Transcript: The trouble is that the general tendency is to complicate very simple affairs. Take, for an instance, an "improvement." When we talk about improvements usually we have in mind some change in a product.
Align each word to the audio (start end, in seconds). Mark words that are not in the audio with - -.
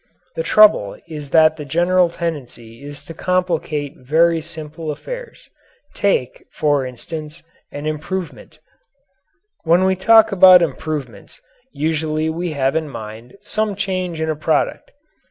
The 0.35 0.41
trouble 0.41 0.97
is 1.07 1.29
that 1.29 1.57
the 1.57 1.63
general 1.63 2.09
tendency 2.09 2.83
is 2.83 3.05
to 3.05 3.13
complicate 3.13 3.97
very 3.99 4.41
simple 4.41 4.89
affairs. 4.89 5.47
Take, 5.93 6.43
for 6.51 6.81
an 6.81 6.89
instance, 6.89 7.43
an 7.71 7.85
"improvement." 7.85 8.57
When 9.63 9.83
we 9.85 9.95
talk 9.95 10.31
about 10.31 10.63
improvements 10.63 11.39
usually 11.71 12.31
we 12.31 12.53
have 12.53 12.75
in 12.75 12.89
mind 12.89 13.35
some 13.43 13.75
change 13.75 14.19
in 14.19 14.27
a 14.27 14.35
product. 14.35 14.89